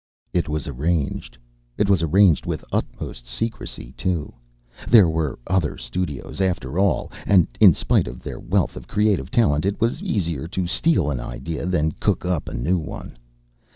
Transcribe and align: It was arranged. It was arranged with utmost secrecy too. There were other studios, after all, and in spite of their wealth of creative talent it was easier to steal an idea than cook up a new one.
It 0.33 0.49
was 0.49 0.67
arranged. 0.67 1.37
It 1.77 1.87
was 1.87 2.01
arranged 2.01 2.47
with 2.47 2.65
utmost 2.71 3.27
secrecy 3.27 3.93
too. 3.95 4.33
There 4.89 5.07
were 5.07 5.37
other 5.45 5.77
studios, 5.77 6.41
after 6.41 6.79
all, 6.79 7.11
and 7.27 7.47
in 7.59 7.75
spite 7.75 8.07
of 8.07 8.23
their 8.23 8.39
wealth 8.39 8.75
of 8.75 8.87
creative 8.87 9.29
talent 9.29 9.63
it 9.63 9.79
was 9.79 10.01
easier 10.01 10.47
to 10.47 10.65
steal 10.65 11.11
an 11.11 11.19
idea 11.19 11.67
than 11.67 11.91
cook 11.91 12.25
up 12.25 12.49
a 12.49 12.53
new 12.55 12.79
one. 12.79 13.15